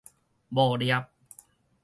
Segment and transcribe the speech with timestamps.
[0.49, 1.05] 無攝